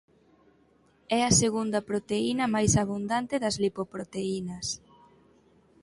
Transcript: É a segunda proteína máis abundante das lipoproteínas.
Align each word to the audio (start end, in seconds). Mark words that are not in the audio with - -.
É 1.17 1.19
a 1.29 1.37
segunda 1.41 1.79
proteína 1.89 2.45
máis 2.55 2.73
abundante 2.83 3.35
das 3.43 3.55
lipoproteínas. 3.63 4.67